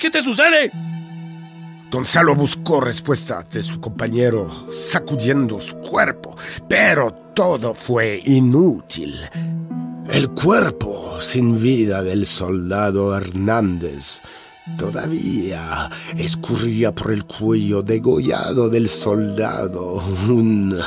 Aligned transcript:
¿qué 0.00 0.10
te 0.10 0.22
sucede? 0.22 0.70
Gonzalo 1.90 2.34
buscó 2.34 2.80
respuesta 2.80 3.44
de 3.50 3.62
su 3.62 3.80
compañero 3.80 4.50
sacudiendo 4.72 5.60
su 5.60 5.76
cuerpo, 5.76 6.36
pero 6.68 7.12
todo 7.34 7.74
fue 7.74 8.20
inútil. 8.24 9.14
El 10.10 10.30
cuerpo 10.30 11.20
sin 11.20 11.60
vida 11.60 12.02
del 12.02 12.26
soldado 12.26 13.14
Hernández 13.16 14.22
todavía 14.76 15.90
escurría 16.16 16.94
por 16.94 17.12
el 17.12 17.24
cuello 17.26 17.82
degollado 17.82 18.68
del 18.68 18.88
soldado 18.88 20.02
un 20.28 20.78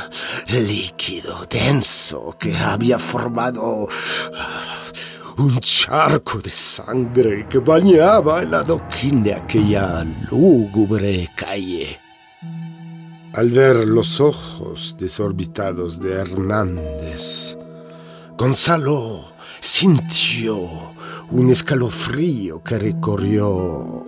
líquido 0.48 1.44
denso 1.48 2.36
que 2.38 2.56
había 2.56 2.98
formado 2.98 3.88
un 5.38 5.58
charco 5.60 6.38
de 6.38 6.50
sangre 6.50 7.46
que 7.48 7.58
bañaba 7.58 8.42
el 8.42 8.54
adoquín 8.54 9.22
de 9.22 9.34
aquella 9.34 10.04
lúgubre 10.30 11.28
calle. 11.36 12.00
Al 13.34 13.50
ver 13.50 13.86
los 13.86 14.20
ojos 14.20 14.96
desorbitados 14.98 16.00
de 16.00 16.14
Hernández, 16.14 17.58
Gonzalo 18.38 19.26
sintió 19.60 20.56
un 21.30 21.50
escalofrío 21.50 22.62
que 22.62 22.78
recorrió 22.78 24.04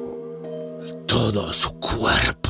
todo 1.07 1.53
su 1.53 1.79
cuerpo. 1.79 2.48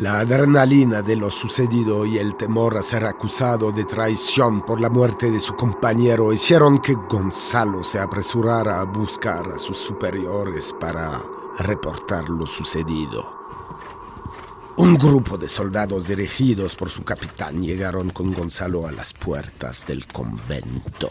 La 0.00 0.20
adrenalina 0.20 1.00
de 1.00 1.16
lo 1.16 1.30
sucedido 1.30 2.04
y 2.04 2.18
el 2.18 2.36
temor 2.36 2.76
a 2.76 2.82
ser 2.82 3.06
acusado 3.06 3.72
de 3.72 3.86
traición 3.86 4.60
por 4.60 4.78
la 4.78 4.90
muerte 4.90 5.30
de 5.30 5.40
su 5.40 5.56
compañero 5.56 6.34
hicieron 6.34 6.80
que 6.82 6.92
Gonzalo 6.92 7.82
se 7.82 7.98
apresurara 7.98 8.78
a 8.78 8.84
buscar 8.84 9.52
a 9.52 9.58
sus 9.58 9.78
superiores 9.78 10.74
para 10.78 11.22
reportar 11.60 12.28
lo 12.28 12.46
sucedido. 12.46 13.24
Un 14.76 14.98
grupo 14.98 15.38
de 15.38 15.48
soldados 15.48 16.08
dirigidos 16.08 16.76
por 16.76 16.90
su 16.90 17.02
capitán 17.02 17.62
llegaron 17.62 18.10
con 18.10 18.34
Gonzalo 18.34 18.86
a 18.86 18.92
las 18.92 19.14
puertas 19.14 19.86
del 19.86 20.06
convento. 20.06 21.08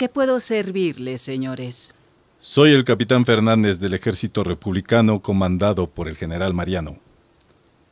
Qué 0.00 0.08
puedo 0.08 0.40
servirle, 0.40 1.18
señores? 1.18 1.94
Soy 2.40 2.72
el 2.72 2.86
capitán 2.86 3.26
Fernández 3.26 3.80
del 3.80 3.92
ejército 3.92 4.42
republicano 4.42 5.20
comandado 5.20 5.88
por 5.88 6.08
el 6.08 6.16
general 6.16 6.54
Mariano. 6.54 6.96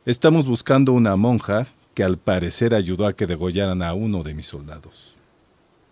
Estamos 0.07 0.47
buscando 0.47 0.91
una 0.93 1.15
monja 1.15 1.67
que 1.93 2.03
al 2.03 2.17
parecer 2.17 2.73
ayudó 2.73 3.05
a 3.05 3.13
que 3.13 3.27
degollaran 3.27 3.83
a 3.83 3.93
uno 3.93 4.23
de 4.23 4.33
mis 4.33 4.47
soldados. 4.47 5.13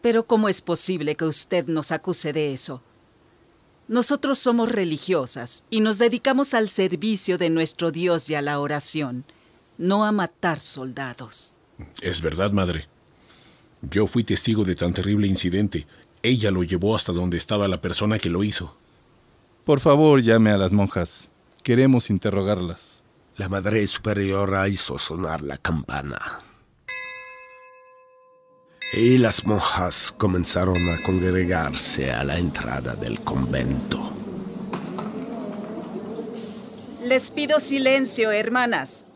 Pero 0.01 0.23
¿cómo 0.23 0.49
es 0.49 0.59
posible 0.59 1.13
que 1.13 1.25
usted 1.25 1.67
nos 1.67 1.91
acuse 1.91 2.33
de 2.33 2.51
eso? 2.51 2.81
Nosotros 3.88 4.39
somos 4.39 4.71
religiosas 4.71 5.65
y 5.69 5.81
nos 5.81 5.99
dedicamos 5.99 6.55
al 6.55 6.67
servicio 6.67 7.38
de 7.38 7.51
nuestro 7.51 7.91
Dios 7.91 8.27
y 8.31 8.33
a 8.33 8.41
la 8.41 8.59
oración, 8.59 9.23
no 9.77 10.03
a 10.03 10.11
matar 10.11 10.61
soldados. 10.61 11.53
Es 12.01 12.21
verdad, 12.23 12.51
madre. 12.51 12.88
Yo 13.83 14.07
fui 14.07 14.23
testigo 14.23 14.63
de 14.63 14.75
tan 14.75 14.95
terrible 14.95 15.27
incidente. 15.27 15.85
Ella 16.28 16.52
lo 16.52 16.61
llevó 16.61 16.94
hasta 16.94 17.14
donde 17.14 17.38
estaba 17.38 17.70
la 17.70 17.80
persona 17.80 18.20
que 18.20 18.30
lo 18.30 18.44
hizo. 18.44 18.75
Por 19.64 19.80
favor, 19.80 20.22
llame 20.22 20.52
a 20.52 20.58
las 20.58 20.73
monjas. 20.73 21.30
Queremos 21.64 22.09
interrogarlas. 22.09 23.02
La 23.38 23.47
madre 23.47 23.88
superiora 23.88 24.67
hizo 24.67 25.00
sonar 25.00 25.42
la 25.42 25.58
campana. 25.58 26.19
Y 28.91 29.19
las 29.19 29.46
monjas 29.46 30.13
comenzaron 30.18 30.75
a 30.90 31.01
congregarse 31.01 32.12
a 32.12 32.25
la 32.25 32.38
entrada 32.38 32.96
del 32.96 33.22
convento. 33.22 34.12
Les 37.06 37.31
pido 37.31 37.62
silencio, 37.62 38.34
hermanas. 38.34 39.06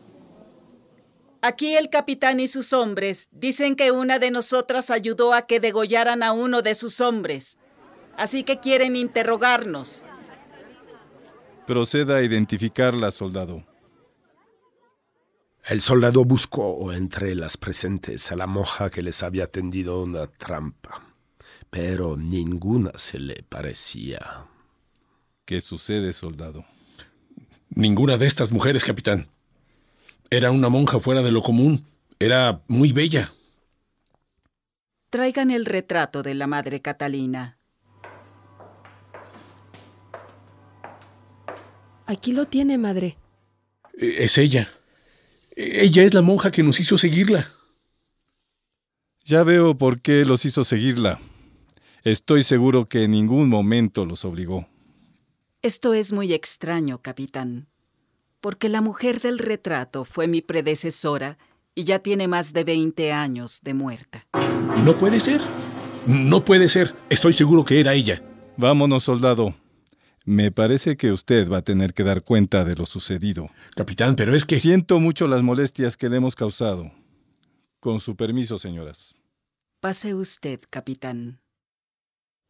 Aquí 1.44 1.74
el 1.74 1.90
capitán 1.90 2.38
y 2.38 2.46
sus 2.46 2.72
hombres 2.72 3.28
dicen 3.32 3.74
que 3.74 3.90
una 3.90 4.20
de 4.20 4.30
nosotras 4.30 4.90
ayudó 4.90 5.34
a 5.34 5.42
que 5.42 5.58
degollaran 5.58 6.22
a 6.22 6.30
uno 6.30 6.62
de 6.62 6.76
sus 6.76 7.00
hombres. 7.00 7.58
Así 8.16 8.44
que 8.44 8.60
quieren 8.60 8.94
interrogarnos. 8.94 10.04
Proceda 11.66 12.18
a 12.18 12.22
identificarla, 12.22 13.10
soldado. 13.10 13.64
El 15.64 15.80
soldado 15.80 16.24
buscó 16.24 16.92
entre 16.92 17.34
las 17.34 17.56
presentes 17.56 18.30
a 18.30 18.36
la 18.36 18.46
monja 18.46 18.88
que 18.88 19.02
les 19.02 19.24
había 19.24 19.48
tendido 19.48 20.00
una 20.00 20.28
trampa, 20.28 21.12
pero 21.70 22.16
ninguna 22.16 22.92
se 22.94 23.18
le 23.18 23.42
parecía. 23.42 24.46
¿Qué 25.44 25.60
sucede, 25.60 26.12
soldado? 26.12 26.64
Ninguna 27.70 28.16
de 28.16 28.26
estas 28.26 28.52
mujeres, 28.52 28.84
capitán. 28.84 29.31
Era 30.32 30.50
una 30.50 30.70
monja 30.70 30.98
fuera 30.98 31.20
de 31.20 31.30
lo 31.30 31.42
común. 31.42 31.84
Era 32.18 32.62
muy 32.66 32.92
bella. 32.92 33.34
Traigan 35.10 35.50
el 35.50 35.66
retrato 35.66 36.22
de 36.22 36.34
la 36.34 36.46
madre 36.46 36.80
Catalina. 36.80 37.58
Aquí 42.06 42.32
lo 42.32 42.46
tiene, 42.46 42.78
madre. 42.78 43.18
E, 43.98 44.24
es 44.24 44.38
ella. 44.38 44.70
E, 45.54 45.82
ella 45.82 46.02
es 46.02 46.14
la 46.14 46.22
monja 46.22 46.50
que 46.50 46.62
nos 46.62 46.80
hizo 46.80 46.96
seguirla. 46.96 47.52
Ya 49.26 49.42
veo 49.42 49.76
por 49.76 50.00
qué 50.00 50.24
los 50.24 50.46
hizo 50.46 50.64
seguirla. 50.64 51.20
Estoy 52.04 52.42
seguro 52.42 52.88
que 52.88 53.04
en 53.04 53.10
ningún 53.10 53.50
momento 53.50 54.06
los 54.06 54.24
obligó. 54.24 54.66
Esto 55.60 55.92
es 55.92 56.14
muy 56.14 56.32
extraño, 56.32 57.02
capitán, 57.02 57.68
porque 58.42 58.68
la 58.68 58.82
mujer 58.82 59.20
del 59.20 59.38
retrato 59.38 60.04
fue 60.04 60.26
mi 60.26 60.42
predecesora 60.42 61.38
y 61.74 61.84
ya 61.84 62.00
tiene 62.00 62.28
más 62.28 62.52
de 62.52 62.64
20 62.64 63.12
años 63.12 63.60
de 63.62 63.72
muerta. 63.72 64.26
No 64.84 64.96
puede 64.96 65.20
ser. 65.20 65.40
No 66.06 66.44
puede 66.44 66.68
ser. 66.68 66.94
Estoy 67.08 67.32
seguro 67.32 67.64
que 67.64 67.80
era 67.80 67.94
ella. 67.94 68.20
Vámonos, 68.56 69.04
soldado. 69.04 69.54
Me 70.24 70.50
parece 70.50 70.96
que 70.96 71.12
usted 71.12 71.48
va 71.48 71.58
a 71.58 71.62
tener 71.62 71.94
que 71.94 72.02
dar 72.02 72.22
cuenta 72.22 72.64
de 72.64 72.74
lo 72.74 72.84
sucedido. 72.84 73.48
Capitán, 73.76 74.16
pero 74.16 74.34
es 74.34 74.44
que... 74.44 74.58
Siento 74.58 74.98
mucho 74.98 75.28
las 75.28 75.42
molestias 75.42 75.96
que 75.96 76.08
le 76.08 76.16
hemos 76.16 76.34
causado. 76.34 76.90
Con 77.78 78.00
su 78.00 78.16
permiso, 78.16 78.58
señoras. 78.58 79.14
Pase 79.80 80.14
usted, 80.14 80.60
capitán. 80.68 81.40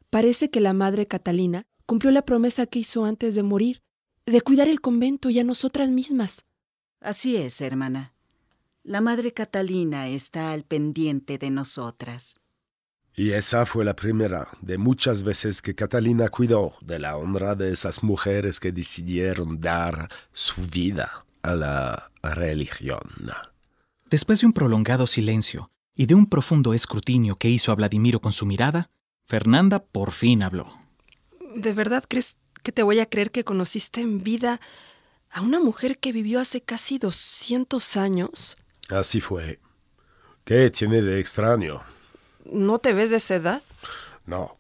Parece 0.09 0.51
que 0.51 0.61
la 0.61 0.73
madre 0.73 1.07
Catalina 1.07 1.65
cumplió 1.85 2.11
la 2.13 2.23
promesa 2.23 2.67
que 2.67 2.79
hizo 2.79 3.05
antes 3.05 3.35
de 3.35 3.43
morir, 3.43 3.82
de 4.27 4.41
cuidar 4.41 4.69
el 4.69 4.81
convento 4.81 5.31
y 5.31 5.39
a 5.39 5.45
nosotras 5.45 5.91
mismas. 5.91 6.45
Así 7.01 7.37
es, 7.37 7.61
hermana. 7.61 8.15
La 8.85 9.01
madre 9.01 9.33
Catalina 9.33 10.09
está 10.09 10.53
al 10.53 10.65
pendiente 10.65 11.39
de 11.39 11.51
nosotras. 11.51 12.41
Y 13.15 13.33
esa 13.33 13.67
fue 13.67 13.85
la 13.85 13.95
primera 13.95 14.49
de 14.63 14.79
muchas 14.79 15.23
veces 15.23 15.61
que 15.61 15.75
Catalina 15.75 16.29
cuidó 16.29 16.75
de 16.81 16.99
la 16.99 17.17
honra 17.17 17.55
de 17.55 17.71
esas 17.71 18.03
mujeres 18.03 18.59
que 18.59 18.73
decidieron 18.73 19.61
dar 19.61 20.09
su 20.33 20.63
vida 20.63 21.27
a 21.43 21.55
la 21.55 22.11
religión. 22.23 23.03
Después 24.09 24.41
de 24.41 24.47
un 24.47 24.53
prolongado 24.53 25.07
silencio 25.07 25.71
y 25.95 26.07
de 26.07 26.15
un 26.15 26.27
profundo 26.27 26.73
escrutinio 26.73 27.37
que 27.37 27.51
hizo 27.51 27.71
a 27.71 27.75
Vladimiro 27.75 28.21
con 28.21 28.33
su 28.33 28.47
mirada, 28.47 28.91
Fernanda 29.27 29.85
por 29.85 30.13
fin 30.13 30.43
habló. 30.43 30.73
¿De 31.55 31.75
verdad 31.75 32.05
crees 32.09 32.37
que 32.63 32.73
te 32.73 32.83
voy 32.83 33.01
a 33.01 33.07
creer 33.07 33.31
que 33.31 33.45
conociste 33.45 34.01
en 34.01 34.23
vida 34.23 34.61
a 35.31 35.41
una 35.41 35.61
mujer 35.61 35.99
que 35.99 36.13
vivió 36.13 36.41
hace 36.41 36.63
casi 36.63 36.99
200 36.99 37.97
años? 37.97 38.57
Así 38.89 39.21
fue. 39.21 39.61
¿Qué 40.45 40.71
tiene 40.71 41.03
de 41.03 41.21
extraño? 41.21 41.83
¿No 42.45 42.79
te 42.79 42.93
ves 42.93 43.11
de 43.11 43.17
esa 43.17 43.37
edad? 43.37 43.63
No. 44.27 44.59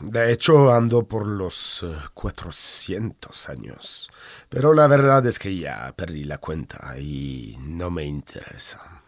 De 0.00 0.32
hecho, 0.32 0.72
ando 0.72 1.04
por 1.04 1.26
los 1.26 1.82
uh, 1.84 1.94
400 2.14 3.48
años. 3.48 4.10
Pero 4.48 4.74
la 4.74 4.86
verdad 4.88 5.24
es 5.26 5.38
que 5.38 5.56
ya 5.56 5.92
perdí 5.96 6.24
la 6.24 6.38
cuenta 6.38 6.98
y 6.98 7.56
no 7.60 7.90
me 7.90 8.04
interesa. 8.04 9.02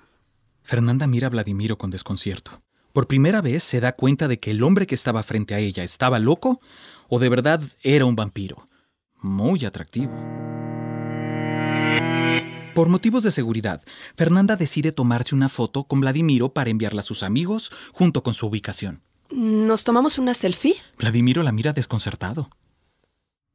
Fernanda 0.63 1.07
mira 1.07 1.27
a 1.27 1.31
Vladimiro 1.31 1.77
con 1.77 1.91
desconcierto. 1.91 2.64
Por 2.95 3.09
primera 3.09 3.41
vez 3.41 3.65
se 3.65 3.81
da 3.81 3.97
cuenta 3.97 4.29
de 4.29 4.39
que 4.39 4.53
el 4.53 4.63
hombre 4.63 4.87
que 4.87 4.95
estaba 4.95 5.25
frente 5.25 5.53
a 5.53 5.59
ella 5.59 5.83
estaba 5.83 6.21
loco 6.21 6.61
o 7.09 7.19
de 7.19 7.29
verdad 7.29 7.61
era 7.83 8.05
un 8.05 8.15
vampiro. 8.15 8.69
Muy 9.21 9.65
atractivo. 9.65 10.13
Por 12.73 12.89
motivos 12.89 13.25
de 13.25 13.33
seguridad, 13.33 13.83
Fernanda 14.17 14.55
decide 14.55 14.93
tomarse 14.93 15.35
una 15.35 15.49
foto 15.49 15.83
con 15.83 16.03
Vladimiro 16.03 16.53
para 16.53 16.71
enviarla 16.71 17.01
a 17.01 17.03
sus 17.03 17.25
amigos 17.25 17.73
junto 17.93 18.23
con 18.23 18.33
su 18.33 18.47
ubicación. 18.47 19.03
¿Nos 19.29 19.83
tomamos 19.83 20.21
una 20.21 20.33
selfie? 20.33 20.77
Vladimiro 20.97 21.43
la 21.43 21.51
mira 21.51 21.73
desconcertado. 21.73 22.49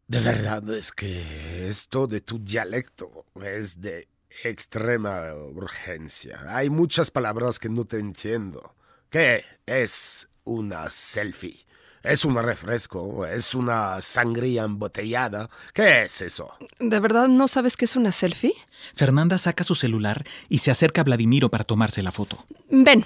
De 0.09 0.19
verdad 0.19 0.69
es 0.74 0.92
que 0.92 1.69
esto 1.69 2.07
de 2.07 2.19
tu 2.19 2.39
dialecto 2.39 3.25
es 3.42 3.80
de 3.80 4.09
extrema 4.44 5.33
urgencia. 5.33 6.44
Hay 6.50 6.69
muchas 6.69 7.09
palabras 7.09 7.57
que 7.57 7.69
no 7.69 7.85
te 7.85 8.00
entiendo. 8.00 8.75
¿Qué 9.09 9.44
es 9.65 10.29
una 10.44 10.91
selfie? 10.91 11.65
¿Es 12.03 12.25
un 12.25 12.35
refresco? 12.35 13.25
¿Es 13.25 13.56
una 13.56 14.00
sangría 14.01 14.63
embotellada? 14.63 15.50
¿Qué 15.73 16.03
es 16.03 16.21
eso? 16.21 16.53
¿De 16.79 17.00
verdad 17.00 17.27
no 17.27 17.47
sabes 17.47 17.75
qué 17.75 17.85
es 17.85 17.95
una 17.95 18.11
selfie? 18.11 18.53
Fernanda 18.94 19.39
saca 19.39 19.63
su 19.63 19.73
celular 19.73 20.25
y 20.47 20.59
se 20.59 20.69
acerca 20.69 21.01
a 21.01 21.06
Vladimiro 21.06 21.50
para 21.50 21.63
tomarse 21.63 22.03
la 22.03 22.11
foto. 22.11 22.45
Ven, 22.69 23.03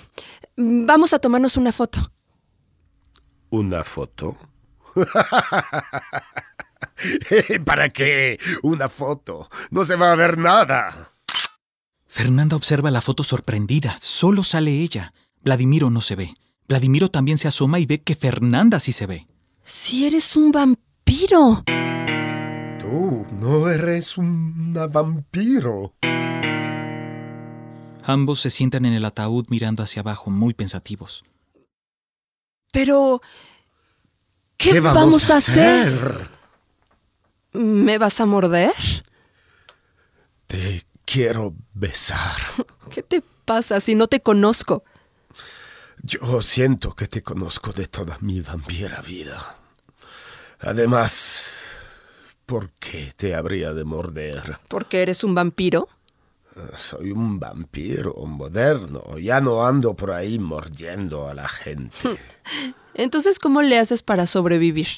vamos 0.57 1.13
a 1.13 1.19
tomarnos 1.19 1.55
una 1.55 1.71
foto. 1.71 2.11
¿Una 3.50 3.85
foto? 3.85 4.38
¿Para 7.65 7.89
qué? 7.89 8.39
Una 8.61 8.89
foto. 8.89 9.50
No 9.71 9.85
se 9.85 9.95
va 9.95 10.11
a 10.11 10.15
ver 10.15 10.38
nada. 10.38 11.07
Fernanda 12.07 12.57
observa 12.57 12.91
la 12.91 13.00
foto 13.00 13.23
sorprendida. 13.23 13.95
Solo 14.01 14.44
sale 14.44 14.71
ella. 14.71 15.13
Vladimiro 15.44 15.90
no 15.90 16.00
se 16.00 16.16
ve. 16.16 16.34
Vladimiro 16.69 17.12
también 17.12 17.38
se 17.38 17.50
asoma 17.50 17.80
y 17.80 17.86
ve 17.86 18.01
que 18.01 18.16
Fernanda 18.16 18.80
sí 18.80 18.94
se 18.94 19.06
ve. 19.06 19.28
Si 19.63 20.06
eres 20.06 20.38
un 20.38 20.51
vampiro. 20.51 21.63
Tú 22.80 23.25
no 23.40 23.69
eres 23.69 24.18
un 24.18 24.74
vampiro. 24.74 25.92
Ambos 28.04 28.40
se 28.42 28.50
sientan 28.50 28.86
en 28.86 28.94
el 28.94 29.04
ataúd 29.04 29.45
mirando 29.50 29.84
hacia 29.84 30.01
abajo, 30.01 30.31
muy 30.31 30.54
pensativos. 30.54 31.25
Pero... 32.72 33.22
¿Qué, 34.57 34.80
vamos, 34.80 35.30
a 35.30 35.38
hacer? 35.38 36.30
¿Me 37.51 37.98
vas 37.98 38.22
a 38.22 38.25
morder? 38.25 38.74
Te 40.48 40.86
quiero 41.04 41.54
besar. 41.74 42.38
¿Qué 42.89 43.04
te 43.04 43.22
pasa 43.44 43.81
si 43.81 43.94
no 43.94 44.07
te 44.07 44.22
conozco? 44.22 44.86
Yo 46.05 46.41
siento 46.41 46.94
que 46.94 47.07
te 47.07 47.23
conozco 47.23 47.71
de 47.71 47.88
toda 47.88 48.17
mi 48.19 48.41
vampira 48.41 49.01
vida. 49.01 49.55
Además, 50.59 51.61
¿por 52.45 52.71
qué 52.71 53.13
te 53.15 53.33
habría 53.33 53.73
de 53.73 53.85
morder? 53.85 54.59
¿Porque 54.67 55.01
eres 55.01 55.23
un 55.23 55.33
vampiro? 55.33 55.88
Soy 56.75 57.11
un 57.11 57.39
vampiro 57.39 58.13
moderno. 58.27 59.17
Ya 59.17 59.39
no 59.39 59.65
ando 59.65 59.95
por 59.95 60.11
ahí 60.11 60.39
mordiendo 60.39 61.29
a 61.29 61.33
la 61.33 61.47
gente. 61.47 61.95
Entonces, 62.95 63.39
¿cómo 63.39 63.61
le 63.61 63.79
haces 63.79 64.03
para 64.03 64.27
sobrevivir? 64.27 64.89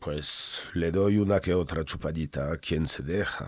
Pues 0.00 0.62
le 0.74 0.90
doy 0.90 1.18
una 1.18 1.38
que 1.38 1.54
otra 1.54 1.84
chupadita 1.84 2.52
a 2.52 2.56
quien 2.56 2.88
se 2.88 3.04
deja. 3.04 3.46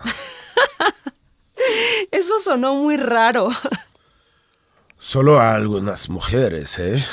Eso 2.11 2.39
sonó 2.39 2.75
muy 2.75 2.95
raro. 2.95 3.49
Solo 4.97 5.39
a 5.39 5.53
algunas 5.53 6.09
mujeres, 6.09 6.79
¿eh? 6.79 7.05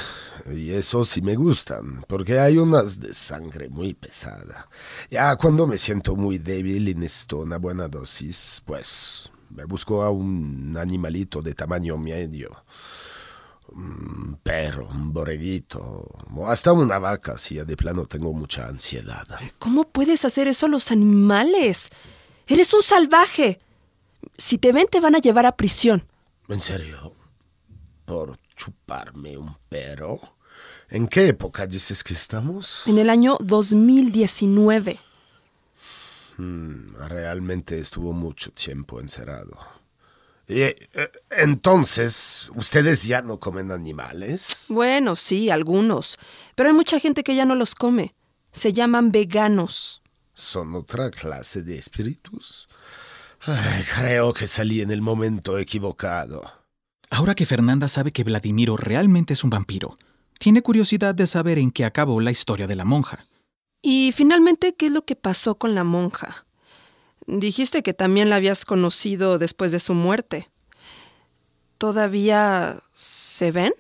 Y 0.51 0.71
eso 0.73 1.05
sí 1.05 1.23
me 1.23 1.37
gustan, 1.37 2.05
porque 2.09 2.41
hay 2.41 2.59
unas 2.59 2.99
de 2.99 3.15
sangre 3.15 3.69
muy 3.69 3.95
pesada. 3.95 4.69
Ya 5.11 5.37
cuando 5.37 5.67
me 5.67 5.77
siento 5.77 6.17
muy 6.17 6.39
débil 6.39 6.89
y 6.89 6.95
necesito 6.95 7.39
una 7.39 7.59
buena 7.59 7.89
dosis, 7.89 8.63
pues 8.65 9.31
me 9.51 9.65
busco 9.65 10.03
a 10.03 10.11
un 10.11 10.77
animalito 10.79 11.43
de 11.43 11.55
tamaño 11.55 11.97
medio. 11.97 12.65
Un 13.69 14.39
perro, 14.43 14.89
un 14.89 15.13
borreguito, 15.13 16.09
o 16.35 16.49
hasta 16.49 16.73
una 16.73 16.99
vaca 16.99 17.39
si 17.39 17.57
de 17.57 17.77
plano 17.77 18.07
tengo 18.07 18.33
mucha 18.33 18.67
ansiedad. 18.67 19.27
¿Cómo 19.59 19.85
puedes 19.85 20.25
hacer 20.25 20.49
eso 20.49 20.67
a 20.67 20.71
los 20.71 20.91
animales? 20.91 21.91
Eres 22.47 22.75
un 22.75 22.83
salvaje. 22.83 23.61
Si 24.37 24.59
te 24.59 24.73
ven 24.73 24.89
te 24.91 25.01
van 25.01 25.15
a 25.15 25.21
llevar 25.21 25.47
a 25.47 25.57
prisión. 25.57 26.07
¿En 26.49 26.61
serio? 26.61 27.15
¿Por 28.13 28.39
chuparme 28.55 29.39
un 29.39 29.57
perro? 29.71 30.21
¿En 30.91 31.09
qué 31.09 31.29
época 31.29 31.67
dices 31.67 32.05
que 32.05 32.13
estamos? 32.13 32.87
En 32.87 32.99
el 32.99 33.09
año 33.09 33.39
2019. 33.41 35.01
Hmm, 36.37 36.95
realmente 37.09 37.79
estuvo 37.79 38.13
mucho 38.13 38.51
tiempo 38.51 39.01
encerrado. 39.01 39.57
Y, 40.47 40.61
eh, 40.61 40.77
entonces, 41.31 42.51
¿ustedes 42.55 43.05
ya 43.05 43.23
no 43.23 43.41
comen 43.41 43.71
animales? 43.71 44.67
Bueno, 44.69 45.17
sí, 45.17 45.49
algunos. 45.49 46.19
Pero 46.55 46.69
hay 46.69 46.75
mucha 46.75 47.01
gente 47.01 47.25
que 47.25 47.35
ya 47.35 47.47
no 47.47 47.55
los 47.55 47.75
come. 47.75 48.15
Se 48.53 48.75
llaman 48.75 49.11
veganos. 49.11 50.03
¿Son 50.35 50.75
otra 50.75 51.11
clase 51.11 51.63
de 51.63 51.79
espíritus? 51.79 52.69
Ay, 53.41 53.85
creo 53.97 54.35
que 54.35 54.47
salí 54.47 54.83
en 54.83 54.91
el 54.91 55.01
momento 55.01 55.57
equivocado. 55.59 56.62
Ahora 57.13 57.35
que 57.35 57.45
Fernanda 57.45 57.89
sabe 57.89 58.11
que 58.11 58.25
Vladimiro 58.25 58.79
realmente 58.79 59.35
es 59.35 59.45
un 59.45 59.51
vampiro, 59.51 59.99
tiene 60.39 60.63
curiosidad 60.63 61.15
de 61.15 61.27
saber 61.27 61.59
en 61.59 61.71
qué 61.71 61.85
acabó 61.85 62.23
la 62.23 62.31
historia 62.31 62.67
de 62.67 62.75
la 62.75 62.87
monja. 62.87 63.27
Y 63.83 64.13
finalmente, 64.13 64.75
¿qué 64.75 64.87
es 64.87 64.93
lo 64.93 65.05
que 65.05 65.15
pasó 65.15 65.57
con 65.57 65.75
la 65.75 65.85
monja? 65.85 66.47
Dijiste 67.27 67.83
que 67.83 67.93
también 67.93 68.31
la 68.31 68.37
habías 68.37 68.65
conocido 68.65 69.37
después 69.37 69.73
de 69.73 69.81
su 69.81 69.93
muerte. 69.93 70.49
¿Todavía 71.77 72.81
se 72.95 73.53
ven? 73.53 73.75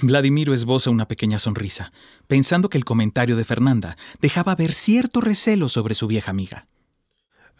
Vladimiro 0.00 0.54
esboza 0.54 0.88
una 0.88 1.06
pequeña 1.06 1.38
sonrisa, 1.38 1.92
pensando 2.28 2.70
que 2.70 2.78
el 2.78 2.86
comentario 2.86 3.36
de 3.36 3.44
Fernanda 3.44 3.98
dejaba 4.22 4.54
ver 4.54 4.72
cierto 4.72 5.20
recelo 5.20 5.68
sobre 5.68 5.94
su 5.94 6.06
vieja 6.06 6.30
amiga. 6.30 6.66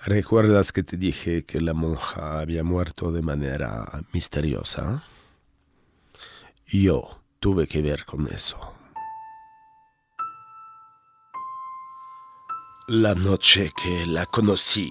¿Recuerdas 0.03 0.73
que 0.73 0.83
te 0.83 0.97
dije 0.97 1.45
que 1.45 1.61
la 1.61 1.75
monja 1.75 2.41
había 2.41 2.65
muerto 2.65 3.13
de 3.13 3.21
manera 3.21 3.85
misteriosa? 4.15 5.05
Yo 6.67 7.21
tuve 7.39 7.67
que 7.67 7.83
ver 7.83 8.07
con 8.07 8.27
eso. 8.27 8.75
La 12.89 13.15
noche 13.15 13.71
que 13.77 14.07
la 14.07 14.25
conocí, 14.25 14.91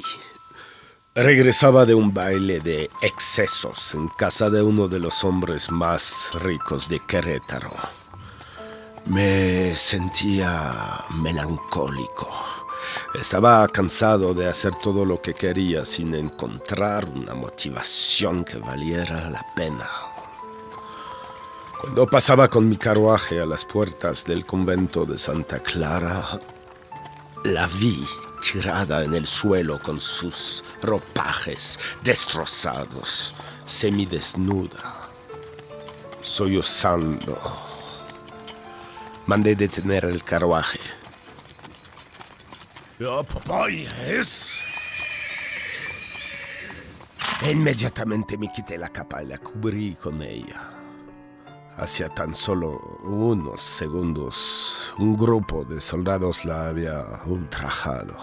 regresaba 1.15 1.87
de 1.87 1.95
un 1.95 2.13
baile 2.13 2.59
de 2.59 2.91
excesos 3.01 3.95
en 3.95 4.09
casa 4.09 4.51
de 4.51 4.61
uno 4.61 4.87
de 4.87 4.99
los 4.99 5.23
hombres 5.23 5.71
más 5.71 6.29
ricos 6.35 6.87
de 6.87 6.99
Querétaro. 6.99 7.73
Me 9.07 9.75
sentía 9.75 11.03
melancólico. 11.15 12.58
Estaba 13.13 13.67
cansado 13.67 14.33
de 14.33 14.47
hacer 14.47 14.73
todo 14.81 15.05
lo 15.05 15.21
que 15.21 15.33
quería 15.33 15.85
sin 15.85 16.13
encontrar 16.15 17.09
una 17.09 17.33
motivación 17.33 18.43
que 18.43 18.57
valiera 18.57 19.29
la 19.29 19.45
pena. 19.55 19.89
Cuando 21.81 22.05
pasaba 22.07 22.49
con 22.49 22.67
mi 22.67 22.75
carruaje 22.75 23.39
a 23.39 23.45
las 23.45 23.63
puertas 23.63 24.25
del 24.25 24.45
convento 24.45 25.05
de 25.05 25.17
Santa 25.17 25.59
Clara, 25.59 26.39
la 27.45 27.67
vi 27.67 28.05
tirada 28.41 29.03
en 29.03 29.13
el 29.13 29.25
suelo 29.25 29.81
con 29.81 29.99
sus 29.99 30.63
ropajes 30.81 31.79
destrozados, 32.03 33.33
semidesnuda, 33.65 35.09
sollozando. 36.21 37.37
Mandé 39.25 39.55
detener 39.55 40.05
el 40.05 40.23
carruaje. 40.23 40.98
¡Oh, 43.01 43.25
es! 44.07 44.63
E 47.41 47.51
inmediatamente 47.51 48.37
me 48.37 48.49
quité 48.49 48.77
la 48.77 48.89
capa 48.89 49.23
y 49.23 49.27
la 49.27 49.37
cubrí 49.37 49.95
con 49.95 50.21
ella. 50.21 50.59
Hacía 51.77 52.09
tan 52.09 52.35
solo 52.35 52.77
unos 53.03 53.61
segundos, 53.61 54.93
un 54.97 55.15
grupo 55.15 55.63
de 55.63 55.79
soldados 55.79 56.43
la 56.43 56.67
había 56.67 57.05
ultrajado. 57.25 58.17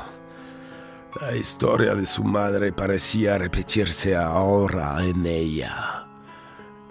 La 1.22 1.34
historia 1.34 1.94
de 1.94 2.04
su 2.04 2.22
madre 2.22 2.70
parecía 2.70 3.38
repetirse 3.38 4.14
ahora 4.14 5.02
en 5.02 5.24
ella. 5.24 6.06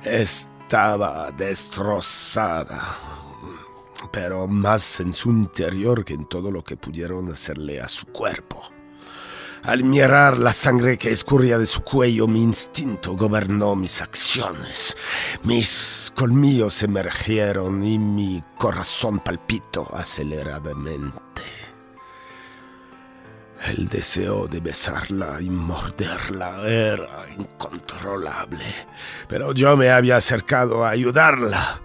Estaba 0.02 1.30
destrozada, 1.32 2.82
pero 4.12 4.48
más 4.48 5.00
en 5.00 5.14
su 5.14 5.30
interior 5.30 6.04
que 6.04 6.14
en 6.14 6.28
todo 6.28 6.52
lo 6.52 6.64
que 6.64 6.78
pudieron 6.78 7.32
hacerle 7.32 7.82
a 7.82 7.88
su 7.88 8.06
cuerpo. 8.08 8.64
Al 9.66 9.84
mirar 9.84 10.38
la 10.38 10.54
sangre 10.54 10.96
que 10.96 11.10
escurría 11.10 11.58
de 11.58 11.66
su 11.66 11.82
cuello, 11.82 12.28
mi 12.28 12.44
instinto 12.44 13.16
gobernó 13.16 13.76
mis 13.76 14.00
acciones. 14.00 14.96
Mis 15.44 16.14
colmillos 16.16 16.84
emergieron 16.84 17.84
y 17.84 17.98
mi 17.98 18.44
corazón 18.60 19.20
palpitó 19.20 19.88
aceleradamente. 19.96 21.42
El 23.68 23.88
deseo 23.88 24.48
de 24.48 24.60
besarla 24.60 25.42
y 25.42 25.50
morderla 25.50 26.62
era 26.68 27.26
incontrolable, 27.36 28.64
pero 29.28 29.54
yo 29.54 29.76
me 29.76 29.90
había 29.90 30.18
acercado 30.18 30.86
a 30.86 30.90
ayudarla. 30.90 31.82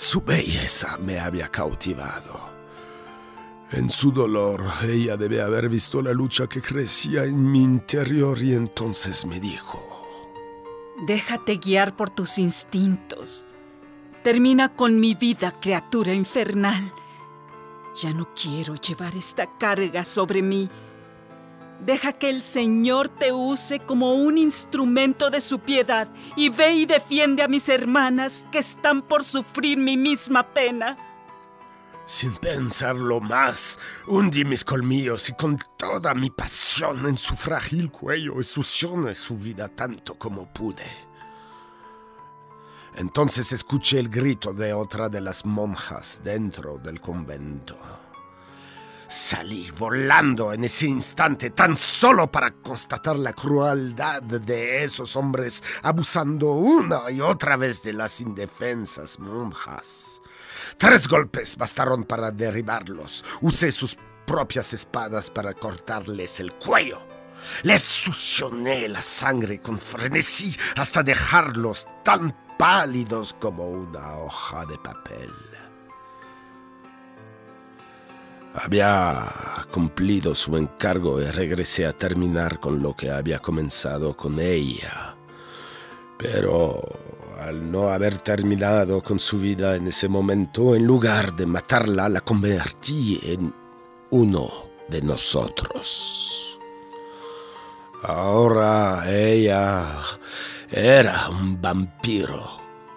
Su 0.00 0.22
belleza 0.22 0.96
me 0.96 1.20
había 1.20 1.48
cautivado. 1.48 2.40
En 3.70 3.90
su 3.90 4.10
dolor, 4.10 4.64
ella 4.82 5.18
debe 5.18 5.42
haber 5.42 5.68
visto 5.68 6.00
la 6.00 6.14
lucha 6.14 6.46
que 6.46 6.62
crecía 6.62 7.24
en 7.24 7.52
mi 7.52 7.62
interior 7.62 8.42
y 8.42 8.54
entonces 8.54 9.26
me 9.26 9.38
dijo, 9.40 9.78
Déjate 11.06 11.58
guiar 11.58 11.96
por 11.96 12.08
tus 12.08 12.38
instintos. 12.38 13.46
Termina 14.24 14.74
con 14.74 14.98
mi 14.98 15.14
vida, 15.14 15.60
criatura 15.60 16.14
infernal. 16.14 16.90
Ya 18.02 18.14
no 18.14 18.30
quiero 18.34 18.76
llevar 18.76 19.14
esta 19.14 19.58
carga 19.58 20.06
sobre 20.06 20.40
mí. 20.40 20.70
Deja 21.84 22.12
que 22.12 22.28
el 22.28 22.42
Señor 22.42 23.08
te 23.08 23.32
use 23.32 23.80
como 23.80 24.12
un 24.12 24.36
instrumento 24.36 25.30
de 25.30 25.40
su 25.40 25.60
piedad 25.60 26.08
y 26.36 26.50
ve 26.50 26.74
y 26.74 26.86
defiende 26.86 27.42
a 27.42 27.48
mis 27.48 27.68
hermanas 27.68 28.46
que 28.52 28.58
están 28.58 29.02
por 29.02 29.24
sufrir 29.24 29.78
mi 29.78 29.96
misma 29.96 30.52
pena. 30.52 30.98
Sin 32.06 32.34
pensarlo 32.34 33.20
más, 33.20 33.78
hundí 34.08 34.44
mis 34.44 34.64
colmillos 34.64 35.28
y 35.28 35.32
con 35.34 35.56
toda 35.76 36.12
mi 36.12 36.28
pasión 36.28 37.06
en 37.06 37.16
su 37.16 37.36
frágil 37.36 37.90
cuello 37.90 38.42
succioné 38.42 39.14
su 39.14 39.36
vida 39.36 39.68
tanto 39.68 40.16
como 40.16 40.52
pude. 40.52 41.10
Entonces 42.96 43.52
escuché 43.52 44.00
el 44.00 44.08
grito 44.08 44.52
de 44.52 44.74
otra 44.74 45.08
de 45.08 45.20
las 45.20 45.46
monjas 45.46 46.20
dentro 46.24 46.78
del 46.78 47.00
convento. 47.00 47.78
Salí 49.10 49.68
volando 49.72 50.52
en 50.52 50.62
ese 50.62 50.86
instante 50.86 51.50
tan 51.50 51.76
solo 51.76 52.30
para 52.30 52.52
constatar 52.52 53.18
la 53.18 53.32
crueldad 53.32 54.22
de 54.22 54.84
esos 54.84 55.16
hombres 55.16 55.64
abusando 55.82 56.52
una 56.52 57.10
y 57.10 57.20
otra 57.20 57.56
vez 57.56 57.82
de 57.82 57.92
las 57.92 58.20
indefensas 58.20 59.18
monjas. 59.18 60.22
Tres 60.78 61.08
golpes 61.08 61.56
bastaron 61.56 62.04
para 62.04 62.30
derribarlos. 62.30 63.24
Usé 63.40 63.72
sus 63.72 63.98
propias 64.24 64.72
espadas 64.74 65.28
para 65.28 65.54
cortarles 65.54 66.38
el 66.38 66.52
cuello. 66.54 67.02
Les 67.64 67.82
succioné 67.82 68.88
la 68.88 69.02
sangre 69.02 69.60
con 69.60 69.80
frenesí 69.80 70.56
hasta 70.76 71.02
dejarlos 71.02 71.88
tan 72.04 72.32
pálidos 72.56 73.34
como 73.40 73.64
una 73.64 74.18
hoja 74.18 74.64
de 74.66 74.78
papel. 74.78 75.32
Había 78.54 79.24
cumplido 79.70 80.34
su 80.34 80.56
encargo 80.56 81.20
y 81.20 81.24
regresé 81.24 81.86
a 81.86 81.92
terminar 81.92 82.58
con 82.58 82.82
lo 82.82 82.96
que 82.96 83.10
había 83.10 83.38
comenzado 83.38 84.16
con 84.16 84.40
ella. 84.40 85.16
Pero 86.18 86.80
al 87.38 87.70
no 87.70 87.88
haber 87.88 88.18
terminado 88.18 89.02
con 89.02 89.18
su 89.18 89.38
vida 89.38 89.76
en 89.76 89.86
ese 89.86 90.08
momento, 90.08 90.74
en 90.74 90.84
lugar 90.84 91.34
de 91.34 91.46
matarla, 91.46 92.08
la 92.08 92.20
convertí 92.20 93.20
en 93.22 93.54
uno 94.10 94.50
de 94.88 95.00
nosotros. 95.00 96.58
Ahora 98.02 99.04
ella 99.08 99.86
era 100.70 101.28
un 101.28 101.60
vampiro 101.60 102.42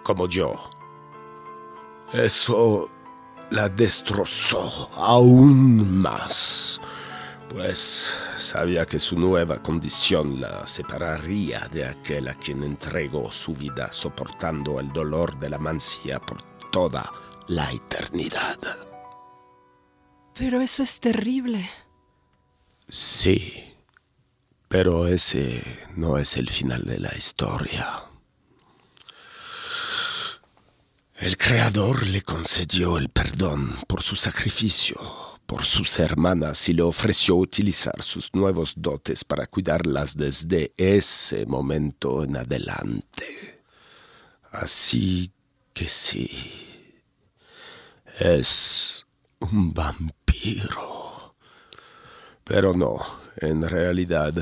como 0.02 0.28
yo. 0.28 0.70
Eso 2.12 2.90
la 3.50 3.68
destrozó 3.68 4.90
aún 4.94 5.98
más, 5.98 6.80
pues 7.48 8.14
sabía 8.36 8.84
que 8.84 8.98
su 8.98 9.18
nueva 9.18 9.62
condición 9.62 10.40
la 10.40 10.66
separaría 10.66 11.68
de 11.72 11.86
aquel 11.86 12.28
a 12.28 12.34
quien 12.34 12.62
entregó 12.64 13.30
su 13.30 13.54
vida 13.54 13.92
soportando 13.92 14.80
el 14.80 14.92
dolor 14.92 15.38
de 15.38 15.50
la 15.50 15.58
mancía 15.58 16.18
por 16.18 16.42
toda 16.70 17.12
la 17.48 17.70
eternidad. 17.70 18.58
Pero 20.34 20.60
eso 20.60 20.82
es 20.82 20.98
terrible. 20.98 21.68
Sí, 22.88 23.76
pero 24.68 25.06
ese 25.06 25.62
no 25.96 26.18
es 26.18 26.36
el 26.36 26.50
final 26.50 26.82
de 26.82 26.98
la 26.98 27.14
historia. 27.16 27.88
El 31.24 31.38
Creador 31.38 32.06
le 32.06 32.20
concedió 32.20 32.98
el 32.98 33.08
perdón 33.08 33.78
por 33.86 34.02
su 34.02 34.14
sacrificio, 34.14 35.00
por 35.46 35.64
sus 35.64 35.98
hermanas 35.98 36.68
y 36.68 36.74
le 36.74 36.82
ofreció 36.82 37.36
utilizar 37.36 38.02
sus 38.02 38.34
nuevos 38.34 38.74
dotes 38.76 39.24
para 39.24 39.46
cuidarlas 39.46 40.18
desde 40.18 40.74
ese 40.76 41.46
momento 41.46 42.24
en 42.24 42.36
adelante. 42.36 43.62
Así 44.50 45.32
que 45.72 45.88
sí, 45.88 46.28
es 48.18 49.06
un 49.40 49.72
vampiro. 49.72 51.36
Pero 52.44 52.74
no, 52.74 52.96
en 53.38 53.66
realidad 53.66 54.34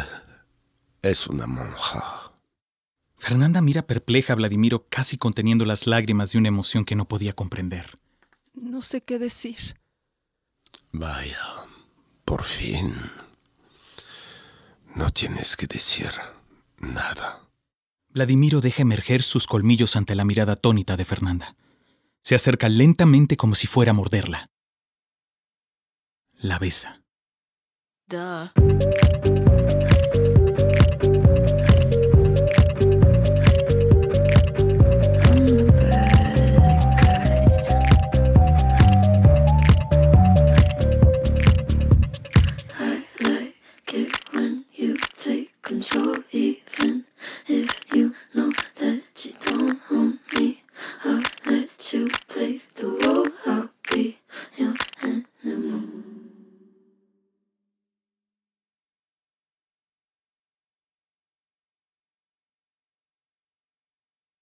es 1.01 1.29
una 1.29 1.47
monja. 1.47 2.32
Fernanda 3.23 3.61
mira 3.63 3.83
perpleja 3.83 4.33
a 4.33 4.37
Vladimiro, 4.37 4.89
casi 4.89 5.17
conteniendo 5.17 5.65
las 5.65 5.87
lágrimas 5.87 6.33
de 6.33 6.39
una 6.39 6.49
emoción 6.49 6.85
que 6.85 6.97
no 6.97 7.07
podía 7.07 7.33
comprender. 7.33 8.01
No 8.53 8.83
sé 8.83 9.03
qué 9.03 9.21
decir. 9.21 9.77
Vaya, 10.91 11.39
por 12.25 12.43
fin. 12.43 12.97
No 14.97 15.11
tienes 15.11 15.57
que 15.57 15.69
decir 15.69 16.11
nada. 16.79 17.49
Vladimiro 18.09 18.61
deja 18.61 18.83
emerger 18.83 19.23
sus 19.23 19.47
colmillos 19.47 19.95
ante 19.95 20.17
la 20.17 20.25
mirada 20.25 20.55
atónita 20.55 20.97
de 20.97 21.05
Fernanda. 21.05 21.55
Se 22.25 22.35
acerca 22.35 22.69
lentamente 22.69 23.37
como 23.37 23.55
si 23.55 23.69
fuera 23.69 23.93
a 23.93 23.95
morderla. 23.95 24.49
La 26.41 26.59
besa. 26.59 27.05